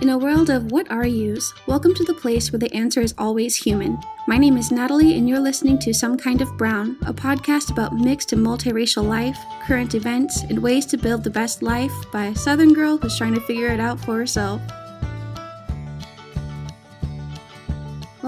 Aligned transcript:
In 0.00 0.08
a 0.08 0.16
world 0.16 0.48
of 0.48 0.72
what 0.72 0.90
are 0.90 1.04
yous, 1.04 1.52
welcome 1.66 1.92
to 1.94 2.04
the 2.04 2.14
place 2.14 2.50
where 2.50 2.58
the 2.58 2.72
answer 2.74 3.02
is 3.02 3.14
always 3.18 3.54
human. 3.54 3.98
My 4.26 4.38
name 4.38 4.56
is 4.56 4.72
Natalie, 4.72 5.18
and 5.18 5.28
you're 5.28 5.38
listening 5.38 5.78
to 5.80 5.92
Some 5.92 6.16
Kind 6.16 6.40
of 6.40 6.56
Brown, 6.56 6.96
a 7.04 7.12
podcast 7.12 7.70
about 7.70 7.94
mixed 7.94 8.32
and 8.32 8.44
multiracial 8.44 9.06
life, 9.06 9.38
current 9.66 9.94
events, 9.94 10.40
and 10.44 10.62
ways 10.62 10.86
to 10.86 10.96
build 10.96 11.22
the 11.22 11.28
best 11.28 11.60
life 11.62 11.92
by 12.10 12.28
a 12.28 12.34
Southern 12.34 12.72
girl 12.72 12.96
who's 12.96 13.18
trying 13.18 13.34
to 13.34 13.42
figure 13.42 13.68
it 13.68 13.78
out 13.78 14.00
for 14.00 14.16
herself. 14.16 14.62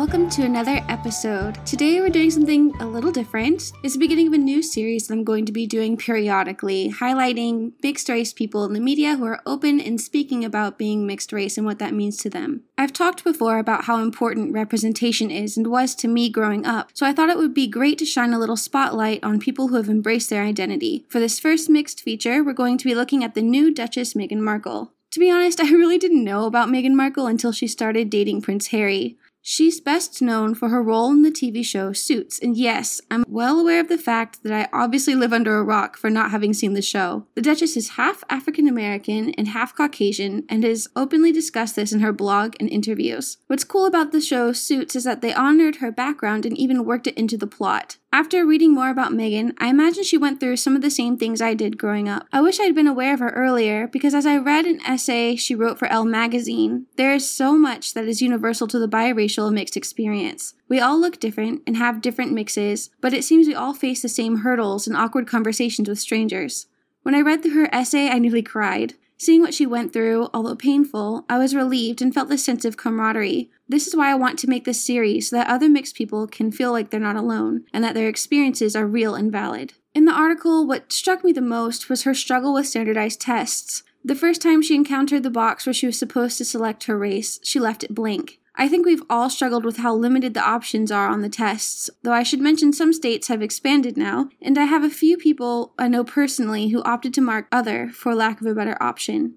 Welcome 0.02 0.30
to 0.30 0.42
another 0.42 0.80
episode. 0.88 1.64
Today 1.64 2.00
we're 2.00 2.08
doing 2.08 2.32
something 2.32 2.74
a 2.80 2.84
little 2.84 3.12
different. 3.12 3.70
It's 3.84 3.94
the 3.94 4.00
beginning 4.00 4.26
of 4.26 4.32
a 4.32 4.38
new 4.38 4.60
series 4.60 5.06
that 5.06 5.14
I'm 5.14 5.22
going 5.22 5.46
to 5.46 5.52
be 5.52 5.64
doing 5.64 5.96
periodically, 5.96 6.90
highlighting 6.90 7.74
mixed 7.84 8.08
race 8.08 8.32
people 8.32 8.64
in 8.64 8.72
the 8.72 8.80
media 8.80 9.14
who 9.14 9.24
are 9.26 9.40
open 9.46 9.80
and 9.80 10.00
speaking 10.00 10.44
about 10.44 10.76
being 10.76 11.06
mixed 11.06 11.32
race 11.32 11.56
and 11.56 11.64
what 11.64 11.78
that 11.78 11.94
means 11.94 12.16
to 12.16 12.28
them. 12.28 12.64
I've 12.76 12.92
talked 12.92 13.22
before 13.22 13.58
about 13.58 13.84
how 13.84 14.02
important 14.02 14.52
representation 14.52 15.30
is 15.30 15.56
and 15.56 15.68
was 15.68 15.94
to 15.94 16.08
me 16.08 16.28
growing 16.28 16.66
up, 16.66 16.90
so 16.94 17.06
I 17.06 17.12
thought 17.12 17.30
it 17.30 17.38
would 17.38 17.54
be 17.54 17.68
great 17.68 17.96
to 17.98 18.04
shine 18.04 18.32
a 18.32 18.40
little 18.40 18.56
spotlight 18.56 19.22
on 19.22 19.38
people 19.38 19.68
who 19.68 19.76
have 19.76 19.88
embraced 19.88 20.30
their 20.30 20.42
identity. 20.42 21.06
For 21.10 21.20
this 21.20 21.38
first 21.38 21.70
mixed 21.70 22.00
feature, 22.00 22.42
we're 22.42 22.54
going 22.54 22.76
to 22.78 22.84
be 22.84 22.96
looking 22.96 23.22
at 23.22 23.34
the 23.36 23.42
new 23.42 23.72
Duchess 23.72 24.14
Meghan 24.14 24.40
Markle. 24.40 24.90
To 25.12 25.20
be 25.20 25.30
honest, 25.30 25.60
I 25.62 25.70
really 25.70 25.96
didn't 25.98 26.24
know 26.24 26.46
about 26.46 26.70
Meghan 26.70 26.94
Markle 26.94 27.28
until 27.28 27.52
she 27.52 27.68
started 27.68 28.10
dating 28.10 28.42
Prince 28.42 28.68
Harry. 28.68 29.16
She's 29.44 29.80
best 29.80 30.22
known 30.22 30.54
for 30.54 30.68
her 30.68 30.80
role 30.80 31.10
in 31.10 31.22
the 31.22 31.32
TV 31.32 31.64
show 31.64 31.92
Suits, 31.92 32.38
and 32.38 32.56
yes, 32.56 33.00
I'm 33.10 33.24
well 33.26 33.58
aware 33.58 33.80
of 33.80 33.88
the 33.88 33.98
fact 33.98 34.44
that 34.44 34.52
I 34.52 34.68
obviously 34.72 35.16
live 35.16 35.32
under 35.32 35.56
a 35.56 35.64
rock 35.64 35.96
for 35.96 36.08
not 36.08 36.30
having 36.30 36.54
seen 36.54 36.74
the 36.74 36.80
show. 36.80 37.26
The 37.34 37.42
Duchess 37.42 37.76
is 37.76 37.90
half 37.90 38.22
African 38.30 38.68
American 38.68 39.30
and 39.30 39.48
half 39.48 39.74
Caucasian, 39.74 40.44
and 40.48 40.62
has 40.62 40.86
openly 40.94 41.32
discussed 41.32 41.74
this 41.74 41.92
in 41.92 41.98
her 42.00 42.12
blog 42.12 42.54
and 42.60 42.70
interviews. 42.70 43.38
What's 43.48 43.64
cool 43.64 43.84
about 43.84 44.12
the 44.12 44.20
show 44.20 44.52
Suits 44.52 44.94
is 44.94 45.02
that 45.02 45.22
they 45.22 45.34
honored 45.34 45.76
her 45.76 45.90
background 45.90 46.46
and 46.46 46.56
even 46.56 46.84
worked 46.84 47.08
it 47.08 47.18
into 47.18 47.36
the 47.36 47.48
plot. 47.48 47.96
After 48.14 48.44
reading 48.44 48.74
more 48.74 48.90
about 48.90 49.12
Meghan, 49.12 49.54
I 49.56 49.68
imagine 49.68 50.04
she 50.04 50.18
went 50.18 50.38
through 50.38 50.58
some 50.58 50.76
of 50.76 50.82
the 50.82 50.90
same 50.90 51.16
things 51.16 51.40
I 51.40 51.54
did 51.54 51.78
growing 51.78 52.10
up. 52.10 52.26
I 52.30 52.42
wish 52.42 52.60
I'd 52.60 52.74
been 52.74 52.86
aware 52.86 53.14
of 53.14 53.20
her 53.20 53.30
earlier, 53.30 53.86
because 53.86 54.14
as 54.14 54.26
I 54.26 54.36
read 54.36 54.66
an 54.66 54.82
essay 54.82 55.34
she 55.34 55.54
wrote 55.54 55.78
for 55.78 55.88
Elle 55.88 56.04
magazine, 56.04 56.84
there 56.96 57.14
is 57.14 57.28
so 57.28 57.56
much 57.56 57.94
that 57.94 58.04
is 58.04 58.20
universal 58.20 58.68
to 58.68 58.78
the 58.78 58.86
biracial 58.86 59.50
mixed 59.50 59.78
experience. 59.78 60.52
We 60.68 60.78
all 60.78 61.00
look 61.00 61.20
different 61.20 61.62
and 61.66 61.78
have 61.78 62.02
different 62.02 62.32
mixes, 62.32 62.90
but 63.00 63.14
it 63.14 63.24
seems 63.24 63.46
we 63.46 63.54
all 63.54 63.72
face 63.72 64.02
the 64.02 64.10
same 64.10 64.40
hurdles 64.40 64.86
and 64.86 64.94
awkward 64.94 65.26
conversations 65.26 65.88
with 65.88 65.98
strangers. 65.98 66.66
When 67.04 67.14
I 67.14 67.22
read 67.22 67.42
through 67.42 67.54
her 67.54 67.74
essay, 67.74 68.10
I 68.10 68.18
nearly 68.18 68.42
cried. 68.42 68.92
Seeing 69.22 69.40
what 69.40 69.54
she 69.54 69.66
went 69.66 69.92
through, 69.92 70.30
although 70.34 70.56
painful, 70.56 71.24
I 71.28 71.38
was 71.38 71.54
relieved 71.54 72.02
and 72.02 72.12
felt 72.12 72.28
this 72.28 72.44
sense 72.44 72.64
of 72.64 72.76
camaraderie. 72.76 73.52
This 73.68 73.86
is 73.86 73.94
why 73.94 74.10
I 74.10 74.16
want 74.16 74.36
to 74.40 74.48
make 74.48 74.64
this 74.64 74.84
series 74.84 75.30
so 75.30 75.36
that 75.36 75.46
other 75.46 75.68
mixed 75.68 75.94
people 75.94 76.26
can 76.26 76.50
feel 76.50 76.72
like 76.72 76.90
they're 76.90 76.98
not 76.98 77.14
alone 77.14 77.62
and 77.72 77.84
that 77.84 77.94
their 77.94 78.08
experiences 78.08 78.74
are 78.74 78.84
real 78.84 79.14
and 79.14 79.30
valid. 79.30 79.74
In 79.94 80.06
the 80.06 80.12
article, 80.12 80.66
what 80.66 80.90
struck 80.92 81.22
me 81.22 81.30
the 81.30 81.40
most 81.40 81.88
was 81.88 82.02
her 82.02 82.14
struggle 82.14 82.52
with 82.54 82.66
standardized 82.66 83.20
tests. 83.20 83.84
The 84.04 84.16
first 84.16 84.42
time 84.42 84.60
she 84.60 84.74
encountered 84.74 85.22
the 85.22 85.30
box 85.30 85.66
where 85.66 85.72
she 85.72 85.86
was 85.86 85.96
supposed 85.96 86.36
to 86.38 86.44
select 86.44 86.86
her 86.86 86.98
race, 86.98 87.38
she 87.44 87.60
left 87.60 87.84
it 87.84 87.94
blank. 87.94 88.40
I 88.54 88.68
think 88.68 88.84
we've 88.84 89.02
all 89.08 89.30
struggled 89.30 89.64
with 89.64 89.78
how 89.78 89.94
limited 89.94 90.34
the 90.34 90.46
options 90.46 90.92
are 90.92 91.08
on 91.08 91.22
the 91.22 91.28
tests, 91.28 91.88
though 92.02 92.12
I 92.12 92.22
should 92.22 92.40
mention 92.40 92.72
some 92.72 92.92
states 92.92 93.28
have 93.28 93.40
expanded 93.40 93.96
now, 93.96 94.28
and 94.42 94.58
I 94.58 94.64
have 94.64 94.84
a 94.84 94.90
few 94.90 95.16
people 95.16 95.72
I 95.78 95.88
know 95.88 96.04
personally 96.04 96.68
who 96.68 96.82
opted 96.82 97.14
to 97.14 97.22
mark 97.22 97.48
other 97.50 97.88
for 97.88 98.14
lack 98.14 98.40
of 98.40 98.46
a 98.46 98.54
better 98.54 98.76
option. 98.80 99.36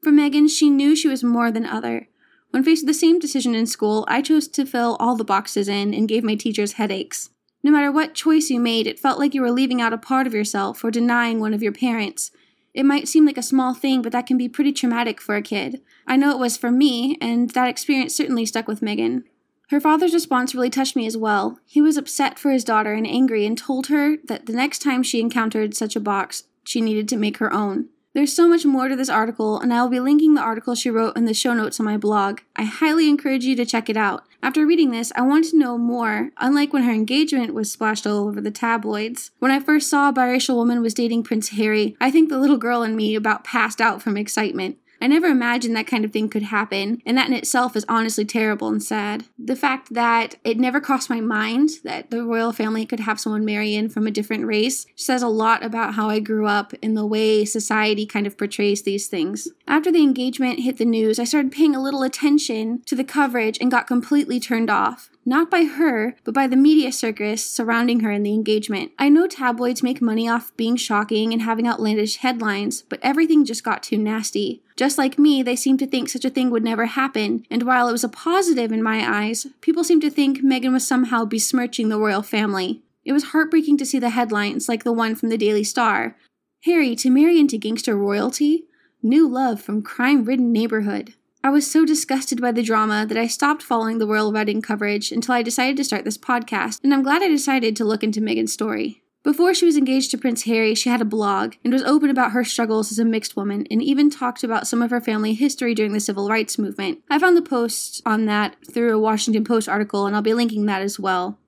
For 0.00 0.12
Meghan, 0.12 0.48
she 0.48 0.70
knew 0.70 0.94
she 0.94 1.08
was 1.08 1.24
more 1.24 1.50
than 1.50 1.66
other. 1.66 2.08
When 2.50 2.62
faced 2.62 2.84
with 2.84 2.88
the 2.88 2.94
same 2.94 3.18
decision 3.18 3.56
in 3.56 3.66
school, 3.66 4.04
I 4.08 4.22
chose 4.22 4.46
to 4.48 4.64
fill 4.64 4.96
all 5.00 5.16
the 5.16 5.24
boxes 5.24 5.68
in 5.68 5.92
and 5.92 6.08
gave 6.08 6.22
my 6.22 6.36
teachers 6.36 6.74
headaches. 6.74 7.30
No 7.64 7.72
matter 7.72 7.90
what 7.90 8.14
choice 8.14 8.48
you 8.48 8.60
made, 8.60 8.86
it 8.86 9.00
felt 9.00 9.18
like 9.18 9.34
you 9.34 9.42
were 9.42 9.50
leaving 9.50 9.80
out 9.80 9.92
a 9.92 9.98
part 9.98 10.28
of 10.28 10.34
yourself 10.34 10.84
or 10.84 10.92
denying 10.92 11.40
one 11.40 11.52
of 11.52 11.62
your 11.64 11.72
parents. 11.72 12.30
It 12.72 12.84
might 12.84 13.08
seem 13.08 13.26
like 13.26 13.38
a 13.38 13.42
small 13.42 13.74
thing, 13.74 14.02
but 14.02 14.12
that 14.12 14.26
can 14.26 14.38
be 14.38 14.48
pretty 14.48 14.72
traumatic 14.72 15.20
for 15.20 15.34
a 15.34 15.42
kid. 15.42 15.80
I 16.06 16.16
know 16.16 16.30
it 16.30 16.38
was 16.38 16.56
for 16.56 16.70
me, 16.70 17.18
and 17.20 17.50
that 17.50 17.68
experience 17.68 18.14
certainly 18.14 18.46
stuck 18.46 18.68
with 18.68 18.80
Meghan. 18.80 19.24
Her 19.70 19.80
father's 19.80 20.14
response 20.14 20.54
really 20.54 20.70
touched 20.70 20.94
me 20.94 21.06
as 21.06 21.16
well. 21.16 21.58
He 21.66 21.82
was 21.82 21.96
upset 21.96 22.38
for 22.38 22.52
his 22.52 22.62
daughter 22.62 22.92
and 22.92 23.06
angry 23.06 23.44
and 23.44 23.58
told 23.58 23.88
her 23.88 24.16
that 24.28 24.46
the 24.46 24.52
next 24.52 24.80
time 24.80 25.02
she 25.02 25.20
encountered 25.20 25.74
such 25.74 25.96
a 25.96 26.00
box, 26.00 26.44
she 26.62 26.80
needed 26.80 27.08
to 27.08 27.16
make 27.16 27.38
her 27.38 27.52
own. 27.52 27.88
There's 28.16 28.32
so 28.32 28.48
much 28.48 28.64
more 28.64 28.88
to 28.88 28.96
this 28.96 29.10
article, 29.10 29.60
and 29.60 29.74
I 29.74 29.82
will 29.82 29.90
be 29.90 30.00
linking 30.00 30.34
the 30.34 30.40
article 30.40 30.74
she 30.74 30.88
wrote 30.88 31.18
in 31.18 31.26
the 31.26 31.34
show 31.34 31.52
notes 31.52 31.78
on 31.78 31.84
my 31.84 31.98
blog. 31.98 32.40
I 32.56 32.62
highly 32.62 33.10
encourage 33.10 33.44
you 33.44 33.54
to 33.56 33.66
check 33.66 33.90
it 33.90 33.96
out. 33.96 34.24
After 34.42 34.64
reading 34.64 34.90
this, 34.90 35.12
I 35.16 35.20
wanted 35.20 35.50
to 35.50 35.58
know 35.58 35.76
more, 35.76 36.30
unlike 36.38 36.72
when 36.72 36.84
her 36.84 36.92
engagement 36.92 37.52
was 37.52 37.70
splashed 37.70 38.06
all 38.06 38.26
over 38.26 38.40
the 38.40 38.50
tabloids. 38.50 39.32
When 39.38 39.50
I 39.50 39.60
first 39.60 39.90
saw 39.90 40.08
a 40.08 40.14
biracial 40.14 40.54
woman 40.54 40.80
was 40.80 40.94
dating 40.94 41.24
Prince 41.24 41.50
Harry, 41.50 41.94
I 42.00 42.10
think 42.10 42.30
the 42.30 42.38
little 42.38 42.56
girl 42.56 42.82
in 42.82 42.96
me 42.96 43.16
about 43.16 43.44
passed 43.44 43.82
out 43.82 44.00
from 44.00 44.16
excitement. 44.16 44.78
I 45.00 45.06
never 45.06 45.26
imagined 45.26 45.76
that 45.76 45.86
kind 45.86 46.04
of 46.04 46.12
thing 46.12 46.28
could 46.28 46.44
happen, 46.44 47.02
and 47.04 47.16
that 47.16 47.28
in 47.28 47.34
itself 47.34 47.76
is 47.76 47.84
honestly 47.88 48.24
terrible 48.24 48.68
and 48.68 48.82
sad. 48.82 49.24
The 49.38 49.56
fact 49.56 49.92
that 49.94 50.36
it 50.44 50.58
never 50.58 50.80
crossed 50.80 51.10
my 51.10 51.20
mind 51.20 51.70
that 51.84 52.10
the 52.10 52.24
royal 52.24 52.52
family 52.52 52.86
could 52.86 53.00
have 53.00 53.20
someone 53.20 53.44
marry 53.44 53.74
in 53.74 53.88
from 53.88 54.06
a 54.06 54.10
different 54.10 54.46
race 54.46 54.86
says 54.94 55.22
a 55.22 55.28
lot 55.28 55.64
about 55.64 55.94
how 55.94 56.08
I 56.08 56.20
grew 56.20 56.46
up 56.46 56.72
and 56.82 56.96
the 56.96 57.06
way 57.06 57.44
society 57.44 58.06
kind 58.06 58.26
of 58.26 58.38
portrays 58.38 58.82
these 58.82 59.06
things. 59.06 59.48
After 59.66 59.92
the 59.92 60.02
engagement 60.02 60.60
hit 60.60 60.78
the 60.78 60.84
news, 60.84 61.18
I 61.18 61.24
started 61.24 61.52
paying 61.52 61.74
a 61.74 61.82
little 61.82 62.02
attention 62.02 62.82
to 62.86 62.94
the 62.94 63.04
coverage 63.04 63.58
and 63.60 63.70
got 63.70 63.86
completely 63.86 64.40
turned 64.40 64.70
off 64.70 65.10
not 65.26 65.50
by 65.50 65.64
her, 65.64 66.16
but 66.24 66.32
by 66.32 66.46
the 66.46 66.56
media 66.56 66.92
circus 66.92 67.44
surrounding 67.44 68.00
her 68.00 68.12
in 68.12 68.22
the 68.22 68.32
engagement. 68.32 68.92
I 68.98 69.08
know 69.08 69.26
tabloids 69.26 69.82
make 69.82 70.00
money 70.00 70.28
off 70.28 70.56
being 70.56 70.76
shocking 70.76 71.32
and 71.32 71.42
having 71.42 71.66
outlandish 71.66 72.18
headlines, 72.18 72.82
but 72.82 73.00
everything 73.02 73.44
just 73.44 73.64
got 73.64 73.82
too 73.82 73.98
nasty. 73.98 74.62
Just 74.76 74.96
like 74.96 75.18
me, 75.18 75.42
they 75.42 75.56
seemed 75.56 75.80
to 75.80 75.86
think 75.86 76.08
such 76.08 76.24
a 76.24 76.30
thing 76.30 76.50
would 76.50 76.64
never 76.64 76.86
happen, 76.86 77.44
and 77.50 77.64
while 77.64 77.88
it 77.88 77.92
was 77.92 78.04
a 78.04 78.08
positive 78.08 78.70
in 78.70 78.82
my 78.82 79.04
eyes, 79.24 79.48
people 79.60 79.84
seemed 79.84 80.02
to 80.02 80.10
think 80.10 80.38
Meghan 80.38 80.72
was 80.72 80.86
somehow 80.86 81.24
besmirching 81.24 81.88
the 81.88 81.98
royal 81.98 82.22
family. 82.22 82.82
It 83.04 83.12
was 83.12 83.24
heartbreaking 83.24 83.78
to 83.78 83.86
see 83.86 83.98
the 83.98 84.10
headlines, 84.10 84.68
like 84.68 84.84
the 84.84 84.92
one 84.92 85.14
from 85.14 85.28
the 85.28 85.38
Daily 85.38 85.64
Star 85.64 86.16
Harry 86.64 86.96
to 86.96 87.10
marry 87.10 87.38
into 87.38 87.58
gangster 87.58 87.96
royalty? 87.96 88.64
New 89.00 89.28
love 89.28 89.60
from 89.60 89.82
crime 89.82 90.24
ridden 90.24 90.52
neighborhood. 90.52 91.14
I 91.46 91.50
was 91.50 91.70
so 91.70 91.84
disgusted 91.84 92.40
by 92.40 92.50
the 92.50 92.60
drama 92.60 93.06
that 93.06 93.16
I 93.16 93.28
stopped 93.28 93.62
following 93.62 93.98
the 93.98 94.06
royal 94.08 94.32
wedding 94.32 94.60
coverage 94.60 95.12
until 95.12 95.36
I 95.36 95.42
decided 95.42 95.76
to 95.76 95.84
start 95.84 96.04
this 96.04 96.18
podcast, 96.18 96.82
and 96.82 96.92
I'm 96.92 97.04
glad 97.04 97.22
I 97.22 97.28
decided 97.28 97.76
to 97.76 97.84
look 97.84 98.02
into 98.02 98.20
Meghan's 98.20 98.52
story. 98.52 99.04
Before 99.22 99.54
she 99.54 99.64
was 99.64 99.76
engaged 99.76 100.10
to 100.10 100.18
Prince 100.18 100.42
Harry, 100.42 100.74
she 100.74 100.88
had 100.88 101.00
a 101.00 101.04
blog 101.04 101.54
and 101.62 101.72
was 101.72 101.84
open 101.84 102.10
about 102.10 102.32
her 102.32 102.42
struggles 102.42 102.90
as 102.90 102.98
a 102.98 103.04
mixed 103.04 103.36
woman 103.36 103.64
and 103.70 103.80
even 103.80 104.10
talked 104.10 104.42
about 104.42 104.66
some 104.66 104.82
of 104.82 104.90
her 104.90 105.00
family 105.00 105.34
history 105.34 105.72
during 105.72 105.92
the 105.92 106.00
civil 106.00 106.28
rights 106.28 106.58
movement. 106.58 106.98
I 107.08 107.20
found 107.20 107.36
the 107.36 107.42
post 107.42 108.02
on 108.04 108.24
that 108.24 108.56
through 108.68 108.92
a 108.92 108.98
Washington 108.98 109.44
Post 109.44 109.68
article, 109.68 110.04
and 110.04 110.16
I'll 110.16 110.22
be 110.22 110.34
linking 110.34 110.66
that 110.66 110.82
as 110.82 110.98
well. 110.98 111.38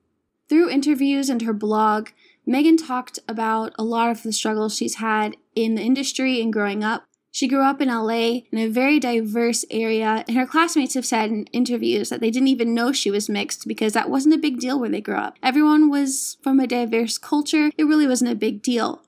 Through 0.47 0.69
interviews 0.69 1.29
and 1.29 1.41
her 1.41 1.51
blog, 1.51 2.11
Meghan 2.47 2.77
talked 2.87 3.19
about 3.27 3.73
a 3.77 3.83
lot 3.83 4.11
of 4.11 4.23
the 4.23 4.31
struggles 4.31 4.77
she's 4.77 4.95
had 4.95 5.35
in 5.55 5.75
the 5.75 5.81
industry 5.81 6.41
and 6.41 6.53
growing 6.53 6.85
up, 6.85 7.08
she 7.31 7.47
grew 7.47 7.61
up 7.61 7.81
in 7.81 7.89
LA 7.89 8.41
in 8.51 8.57
a 8.57 8.67
very 8.67 8.99
diverse 8.99 9.63
area, 9.69 10.23
and 10.27 10.35
her 10.35 10.45
classmates 10.45 10.95
have 10.95 11.05
said 11.05 11.29
in 11.29 11.45
interviews 11.45 12.09
that 12.09 12.21
they 12.21 12.31
didn't 12.31 12.47
even 12.47 12.73
know 12.73 12.91
she 12.91 13.11
was 13.11 13.29
mixed 13.29 13.67
because 13.67 13.93
that 13.93 14.09
wasn't 14.09 14.33
a 14.33 14.39
big 14.39 14.59
deal 14.59 14.79
where 14.79 14.89
they 14.89 15.01
grew 15.01 15.15
up. 15.15 15.37
Everyone 15.43 15.89
was 15.89 16.37
from 16.41 16.59
a 16.59 16.67
diverse 16.67 17.17
culture, 17.17 17.69
it 17.77 17.83
really 17.83 18.07
wasn't 18.07 18.31
a 18.31 18.35
big 18.35 18.61
deal. 18.61 19.01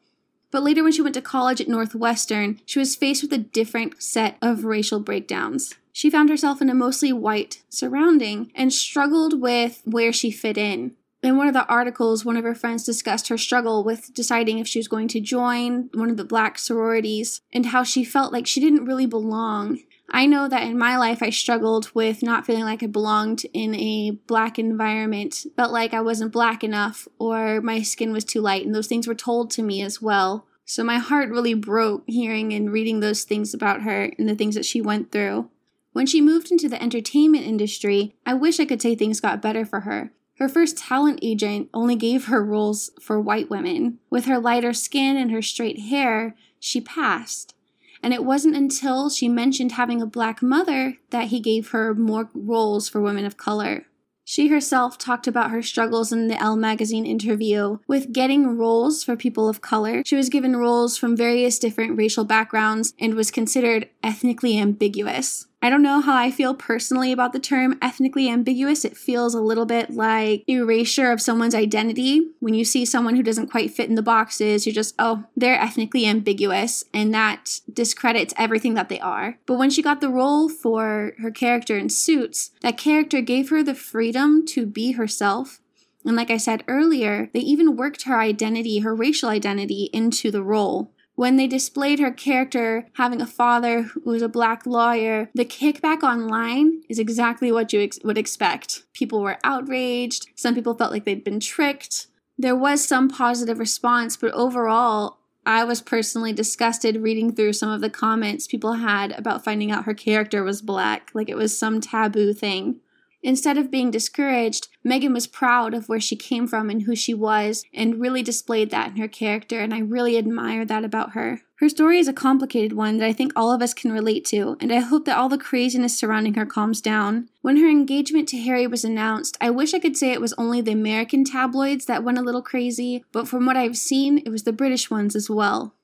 But 0.52 0.64
later, 0.64 0.84
when 0.84 0.92
she 0.92 1.02
went 1.02 1.16
to 1.16 1.22
college 1.22 1.62
at 1.62 1.70
Northwestern, 1.70 2.60
she 2.66 2.78
was 2.78 2.96
faced 2.96 3.24
with 3.24 3.34
a 3.34 3.38
different 3.38 4.04
set 4.04 4.38
of 4.42 4.66
racial 4.66 5.00
breakdowns. 5.00 5.76
She 5.94 6.10
found 6.10 6.30
herself 6.30 6.62
in 6.62 6.70
a 6.70 6.76
mostly 6.76 7.12
white 7.12 7.64
surrounding 7.70 8.52
and 8.54 8.72
struggled 8.72 9.42
with 9.42 9.82
where 9.86 10.14
she 10.14 10.30
fit 10.32 10.58
in. 10.58 10.96
In 11.24 11.38
one 11.38 11.48
of 11.48 11.54
the 11.54 11.68
articles, 11.68 12.26
one 12.26 12.36
of 12.36 12.44
her 12.44 12.56
friends 12.56 12.84
discussed 12.84 13.28
her 13.28 13.38
struggle 13.38 13.84
with 13.84 14.12
deciding 14.14 14.58
if 14.58 14.68
she 14.68 14.80
was 14.80 14.88
going 14.88 15.08
to 15.10 15.22
join 15.22 15.90
one 15.94 16.10
of 16.10 16.18
the 16.18 16.26
black 16.26 16.58
sororities 16.58 17.42
and 17.54 17.68
how 17.68 17.84
she 17.84 18.04
felt 18.04 18.34
like 18.34 18.48
she 18.48 18.60
didn't 18.60 18.86
really 18.86 19.06
belong. 19.06 19.80
I 20.10 20.26
know 20.26 20.50
that 20.50 20.64
in 20.64 20.80
my 20.80 20.98
life 20.98 21.22
I 21.22 21.30
struggled 21.30 21.92
with 21.94 22.24
not 22.24 22.46
feeling 22.46 22.64
like 22.64 22.82
I 22.82 22.88
belonged 22.88 23.46
in 23.54 23.76
a 23.76 24.12
black 24.28 24.58
environment, 24.58 25.46
felt 25.56 25.72
like 25.72 25.94
I 25.94 26.02
wasn't 26.02 26.34
black 26.34 26.64
enough 26.64 27.08
or 27.20 27.62
my 27.62 27.84
skin 27.84 28.12
was 28.12 28.26
too 28.26 28.42
light, 28.42 28.66
and 28.66 28.74
those 28.74 28.88
things 28.88 29.08
were 29.08 29.16
told 29.16 29.52
to 29.52 29.64
me 29.64 29.84
as 29.84 30.02
well. 30.02 30.48
So 30.66 30.84
my 30.84 30.98
heart 30.98 31.30
really 31.30 31.54
broke 31.54 32.04
hearing 32.08 32.52
and 32.52 32.72
reading 32.72 33.00
those 33.00 33.24
things 33.24 33.54
about 33.54 33.84
her 33.84 34.12
and 34.18 34.28
the 34.28 34.36
things 34.36 34.56
that 34.56 34.66
she 34.66 34.82
went 34.82 35.12
through. 35.12 35.50
When 35.94 36.06
she 36.06 36.20
moved 36.20 36.52
into 36.52 36.68
the 36.68 36.82
entertainment 36.82 37.46
industry, 37.46 38.16
I 38.26 38.34
wish 38.34 38.60
I 38.60 38.66
could 38.66 38.82
say 38.82 38.96
things 38.96 39.20
got 39.20 39.42
better 39.42 39.66
for 39.66 39.82
her. 39.82 40.12
Her 40.42 40.50
first 40.50 40.76
talent 40.76 41.20
agent 41.22 41.70
only 41.72 41.96
gave 41.96 42.26
her 42.26 42.44
roles 42.44 42.90
for 43.00 43.22
white 43.22 43.52
women. 43.52 44.00
With 44.10 44.26
her 44.26 44.40
lighter 44.40 44.74
skin 44.74 45.16
and 45.16 45.30
her 45.30 45.44
straight 45.44 45.82
hair, 45.82 46.36
she 46.60 46.82
passed. 46.82 47.54
And 48.02 48.12
it 48.12 48.26
wasn't 48.26 48.56
until 48.56 49.12
she 49.12 49.30
mentioned 49.30 49.74
having 49.74 50.02
a 50.02 50.08
black 50.08 50.42
mother 50.42 50.98
that 51.12 51.28
he 51.28 51.40
gave 51.40 51.70
her 51.70 51.94
more 51.94 52.32
roles 52.34 52.90
for 52.90 53.00
women 53.00 53.24
of 53.24 53.38
color. 53.38 53.86
She 54.26 54.48
herself 54.48 54.98
talked 54.98 55.28
about 55.28 55.52
her 55.52 55.62
struggles 55.62 56.12
in 56.12 56.28
the 56.28 56.42
Elle 56.42 56.56
magazine 56.56 57.06
interview 57.06 57.78
with 57.88 58.12
getting 58.12 58.58
roles 58.58 59.04
for 59.04 59.16
people 59.16 59.48
of 59.48 59.62
color. 59.62 60.02
She 60.04 60.16
was 60.16 60.30
given 60.30 60.58
roles 60.58 60.98
from 60.98 61.16
various 61.16 61.60
different 61.60 62.00
racial 62.00 62.24
backgrounds 62.24 62.96
and 62.98 63.14
was 63.14 63.30
considered 63.30 63.90
ethnically 64.02 64.58
ambiguous. 64.58 65.46
I 65.64 65.70
don't 65.70 65.84
know 65.84 66.02
how 66.02 66.16
I 66.16 66.32
feel 66.32 66.56
personally 66.56 67.12
about 67.12 67.34
the 67.34 67.40
term 67.40 67.78
ethnically 67.84 68.28
ambiguous. 68.28 68.84
It 68.84 68.98
feels 68.98 69.36
a 69.36 69.42
little 69.42 69.68
bit 69.68 69.92
like 69.92 70.44
erasure 70.48 71.12
of 71.12 71.22
someone's 71.22 71.54
identity. 71.54 72.22
When 72.40 72.56
you 72.56 72.66
see 72.66 72.84
someone 72.84 73.16
who 73.16 73.22
doesn't 73.22 73.52
quite 73.52 73.72
fit 73.72 73.88
in 73.88 73.94
the 73.94 74.02
boxes, 74.02 74.66
you're 74.66 74.74
just, 74.74 74.96
oh, 74.98 75.26
they're 75.38 75.60
ethnically 75.60 76.08
ambiguous, 76.08 76.84
and 76.96 77.14
that 77.14 77.60
discredits 77.72 78.34
everything 78.38 78.74
that 78.74 78.90
they 78.90 79.00
are. 79.00 79.38
But 79.46 79.60
when 79.60 79.70
she 79.70 79.84
got 79.84 80.02
the 80.02 80.10
role 80.10 80.50
for 80.50 81.14
her 81.20 81.32
character 81.32 81.78
in 81.78 81.90
Suits, 81.90 82.52
that 82.62 82.78
character 82.78 83.22
gave 83.22 83.50
her 83.50 83.62
the 83.62 83.76
freedom 83.76 84.46
to 84.48 84.66
be 84.66 84.94
herself. 84.94 85.62
And 86.04 86.16
like 86.16 86.32
I 86.32 86.38
said 86.38 86.64
earlier, 86.68 87.30
they 87.34 87.42
even 87.42 87.76
worked 87.76 88.06
her 88.06 88.20
identity, 88.20 88.80
her 88.80 88.96
racial 88.96 89.30
identity, 89.30 89.92
into 89.94 90.32
the 90.32 90.42
role. 90.42 90.92
When 91.22 91.36
they 91.36 91.46
displayed 91.46 92.00
her 92.00 92.10
character 92.10 92.88
having 92.94 93.22
a 93.22 93.28
father 93.28 93.84
who 93.84 94.10
was 94.10 94.24
a 94.24 94.28
black 94.28 94.66
lawyer, 94.66 95.30
the 95.36 95.46
kickback 95.46 96.02
online 96.02 96.82
is 96.90 96.98
exactly 96.98 97.52
what 97.52 97.72
you 97.72 97.80
ex- 97.80 98.00
would 98.04 98.18
expect. 98.18 98.86
People 98.94 99.22
were 99.22 99.38
outraged, 99.44 100.30
some 100.34 100.56
people 100.56 100.74
felt 100.74 100.92
like 100.92 101.06
they'd 101.06 101.24
been 101.24 101.40
tricked. 101.40 102.08
There 102.40 102.56
was 102.56 102.84
some 102.84 103.08
positive 103.08 103.60
response, 103.60 104.18
but 104.18 104.32
overall, 104.32 105.20
I 105.46 105.64
was 105.64 105.80
personally 105.80 106.34
disgusted 106.34 107.04
reading 107.04 107.36
through 107.36 107.54
some 107.54 107.70
of 107.70 107.82
the 107.82 107.90
comments 107.92 108.48
people 108.48 108.74
had 108.74 109.12
about 109.12 109.44
finding 109.44 109.72
out 109.72 109.86
her 109.86 109.94
character 109.94 110.44
was 110.44 110.64
black, 110.64 111.12
like 111.14 111.30
it 111.30 111.38
was 111.38 111.56
some 111.56 111.82
taboo 111.82 112.34
thing. 112.34 112.80
Instead 113.24 113.58
of 113.58 113.70
being 113.70 113.92
discouraged, 113.92 114.68
Meghan 114.86 115.14
was 115.14 115.28
proud 115.28 115.74
of 115.74 115.88
where 115.88 116.00
she 116.00 116.16
came 116.16 116.48
from 116.48 116.70
and 116.70 116.84
who 116.84 116.96
she 116.96 117.14
was, 117.14 117.64
and 117.74 118.02
really 118.02 118.24
displayed 118.24 118.72
that 118.72 118.92
in 118.92 118.98
her 118.98 119.08
character, 119.08 119.60
and 119.60 119.74
I 119.74 119.80
really 119.80 120.18
admire 120.18 120.66
that 120.66 120.84
about 120.84 121.12
her. 121.12 121.42
Her 121.58 121.70
story 121.70 122.00
is 122.00 122.08
a 122.08 122.14
complicated 122.14 122.74
one 122.74 122.98
that 122.98 123.06
I 123.06 123.14
think 123.14 123.34
all 123.36 123.52
of 123.52 123.62
us 123.62 123.76
can 123.76 123.92
relate 123.92 124.26
to, 124.26 124.58
and 124.60 124.74
I 124.74 124.80
hope 124.80 125.06
that 125.06 125.16
all 125.16 125.30
the 125.30 125.38
craziness 125.38 125.96
surrounding 125.96 126.34
her 126.34 126.48
calms 126.48 126.82
down. 126.82 127.30
When 127.44 127.58
her 127.58 127.70
engagement 127.70 128.28
to 128.30 128.38
Harry 128.40 128.66
was 128.66 128.84
announced, 128.84 129.38
I 129.40 129.52
wish 129.52 129.76
I 129.76 129.80
could 129.80 129.96
say 129.96 130.12
it 130.12 130.22
was 130.22 130.34
only 130.40 130.62
the 130.62 130.72
American 130.72 131.24
tabloids 131.24 131.86
that 131.86 132.04
went 132.04 132.18
a 132.18 132.24
little 132.24 132.42
crazy, 132.42 133.06
but 133.12 133.28
from 133.28 133.46
what 133.46 133.58
I've 133.58 133.78
seen, 133.78 134.18
it 134.18 134.30
was 134.30 134.44
the 134.44 134.52
British 134.52 134.90
ones 134.90 135.16
as 135.16 135.30
well. 135.30 135.76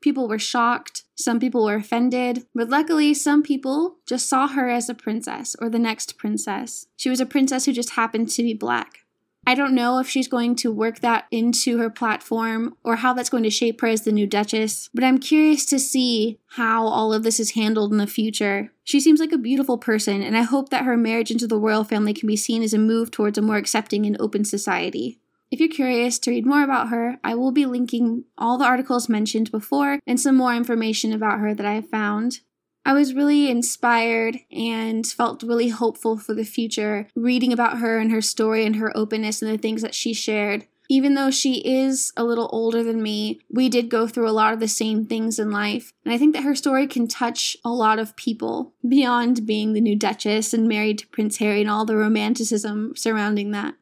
People 0.00 0.28
were 0.28 0.38
shocked, 0.38 1.01
some 1.16 1.38
people 1.38 1.64
were 1.64 1.76
offended, 1.76 2.46
but 2.54 2.68
luckily, 2.68 3.14
some 3.14 3.42
people 3.42 3.96
just 4.06 4.28
saw 4.28 4.48
her 4.48 4.68
as 4.68 4.88
a 4.88 4.94
princess 4.94 5.54
or 5.60 5.68
the 5.68 5.78
next 5.78 6.16
princess. 6.16 6.86
She 6.96 7.10
was 7.10 7.20
a 7.20 7.26
princess 7.26 7.66
who 7.66 7.72
just 7.72 7.90
happened 7.90 8.30
to 8.30 8.42
be 8.42 8.54
black. 8.54 9.00
I 9.44 9.56
don't 9.56 9.74
know 9.74 9.98
if 9.98 10.08
she's 10.08 10.28
going 10.28 10.54
to 10.56 10.72
work 10.72 11.00
that 11.00 11.26
into 11.32 11.78
her 11.78 11.90
platform 11.90 12.76
or 12.84 12.96
how 12.96 13.12
that's 13.12 13.30
going 13.30 13.42
to 13.42 13.50
shape 13.50 13.80
her 13.80 13.88
as 13.88 14.02
the 14.02 14.12
new 14.12 14.26
Duchess, 14.26 14.88
but 14.94 15.02
I'm 15.02 15.18
curious 15.18 15.64
to 15.66 15.80
see 15.80 16.38
how 16.50 16.86
all 16.86 17.12
of 17.12 17.24
this 17.24 17.40
is 17.40 17.52
handled 17.52 17.90
in 17.90 17.98
the 17.98 18.06
future. 18.06 18.70
She 18.84 19.00
seems 19.00 19.18
like 19.18 19.32
a 19.32 19.38
beautiful 19.38 19.78
person, 19.78 20.22
and 20.22 20.36
I 20.36 20.42
hope 20.42 20.70
that 20.70 20.84
her 20.84 20.96
marriage 20.96 21.32
into 21.32 21.48
the 21.48 21.58
royal 21.58 21.82
family 21.82 22.14
can 22.14 22.28
be 22.28 22.36
seen 22.36 22.62
as 22.62 22.72
a 22.72 22.78
move 22.78 23.10
towards 23.10 23.36
a 23.36 23.42
more 23.42 23.56
accepting 23.56 24.06
and 24.06 24.16
open 24.20 24.44
society. 24.44 25.18
If 25.52 25.60
you're 25.60 25.68
curious 25.68 26.18
to 26.20 26.30
read 26.30 26.46
more 26.46 26.64
about 26.64 26.88
her, 26.88 27.18
I 27.22 27.34
will 27.34 27.52
be 27.52 27.66
linking 27.66 28.24
all 28.38 28.56
the 28.56 28.64
articles 28.64 29.10
mentioned 29.10 29.50
before 29.50 29.98
and 30.06 30.18
some 30.18 30.34
more 30.34 30.54
information 30.54 31.12
about 31.12 31.40
her 31.40 31.52
that 31.54 31.66
I 31.66 31.74
have 31.74 31.90
found. 31.90 32.40
I 32.86 32.94
was 32.94 33.12
really 33.12 33.50
inspired 33.50 34.38
and 34.50 35.06
felt 35.06 35.42
really 35.42 35.68
hopeful 35.68 36.16
for 36.16 36.32
the 36.32 36.46
future 36.46 37.06
reading 37.14 37.52
about 37.52 37.80
her 37.80 37.98
and 37.98 38.10
her 38.10 38.22
story 38.22 38.64
and 38.64 38.76
her 38.76 38.96
openness 38.96 39.42
and 39.42 39.52
the 39.52 39.58
things 39.58 39.82
that 39.82 39.94
she 39.94 40.14
shared. 40.14 40.66
Even 40.88 41.14
though 41.14 41.30
she 41.30 41.56
is 41.58 42.14
a 42.16 42.24
little 42.24 42.48
older 42.50 42.82
than 42.82 43.02
me, 43.02 43.38
we 43.50 43.68
did 43.68 43.90
go 43.90 44.06
through 44.06 44.28
a 44.28 44.32
lot 44.32 44.54
of 44.54 44.60
the 44.60 44.66
same 44.66 45.04
things 45.04 45.38
in 45.38 45.50
life. 45.50 45.92
And 46.04 46.14
I 46.14 46.18
think 46.18 46.34
that 46.34 46.44
her 46.44 46.54
story 46.54 46.86
can 46.86 47.08
touch 47.08 47.58
a 47.62 47.70
lot 47.70 47.98
of 47.98 48.16
people 48.16 48.72
beyond 48.88 49.46
being 49.46 49.74
the 49.74 49.80
new 49.82 49.96
Duchess 49.96 50.54
and 50.54 50.66
married 50.66 50.98
to 51.00 51.08
Prince 51.08 51.36
Harry 51.36 51.60
and 51.60 51.70
all 51.70 51.84
the 51.84 51.96
romanticism 51.96 52.96
surrounding 52.96 53.50
that 53.50 53.74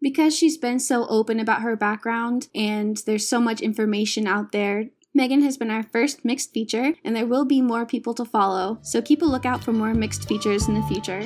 because 0.00 0.36
she's 0.36 0.56
been 0.56 0.78
so 0.78 1.06
open 1.08 1.40
about 1.40 1.62
her 1.62 1.76
background 1.76 2.48
and 2.54 2.98
there's 3.06 3.28
so 3.28 3.40
much 3.40 3.60
information 3.60 4.26
out 4.26 4.52
there, 4.52 4.86
Meghan 5.16 5.42
has 5.42 5.56
been 5.56 5.70
our 5.70 5.82
first 5.82 6.26
mixed 6.26 6.52
feature, 6.52 6.92
and 7.02 7.16
there 7.16 7.24
will 7.24 7.46
be 7.46 7.62
more 7.62 7.86
people 7.86 8.12
to 8.14 8.24
follow, 8.24 8.78
so 8.82 9.00
keep 9.00 9.22
a 9.22 9.24
lookout 9.24 9.64
for 9.64 9.72
more 9.72 9.94
mixed 9.94 10.28
features 10.28 10.68
in 10.68 10.74
the 10.74 10.82
future. 10.82 11.24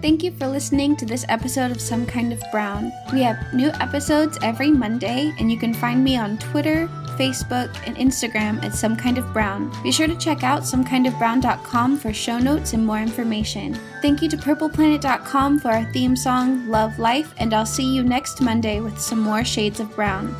Thank 0.00 0.22
you 0.22 0.32
for 0.32 0.46
listening 0.46 0.96
to 0.96 1.06
this 1.06 1.24
episode 1.28 1.72
of 1.72 1.80
Some 1.80 2.06
Kind 2.06 2.32
of 2.32 2.42
Brown. 2.52 2.92
We 3.12 3.22
have 3.22 3.38
new 3.54 3.70
episodes 3.80 4.38
every 4.42 4.70
Monday, 4.70 5.32
and 5.40 5.50
you 5.50 5.58
can 5.58 5.74
find 5.74 6.04
me 6.04 6.16
on 6.16 6.38
Twitter, 6.38 6.88
Facebook, 7.12 7.70
and 7.86 7.96
Instagram 7.96 8.62
at 8.62 8.74
Some 8.74 8.96
Kind 8.96 9.18
of 9.18 9.32
Brown. 9.32 9.72
Be 9.82 9.92
sure 9.92 10.06
to 10.06 10.16
check 10.16 10.42
out 10.42 10.62
somekindofbrown.com 10.62 11.98
for 11.98 12.12
show 12.12 12.38
notes 12.38 12.72
and 12.72 12.84
more 12.84 12.98
information. 12.98 13.78
Thank 14.00 14.22
you 14.22 14.28
to 14.28 14.36
purpleplanet.com 14.36 15.60
for 15.60 15.70
our 15.70 15.84
theme 15.92 16.16
song, 16.16 16.68
Love 16.68 16.98
Life, 16.98 17.34
and 17.38 17.54
I'll 17.54 17.66
see 17.66 17.94
you 17.94 18.02
next 18.02 18.40
Monday 18.40 18.80
with 18.80 19.00
some 19.00 19.20
more 19.20 19.44
shades 19.44 19.80
of 19.80 19.94
brown. 19.94 20.36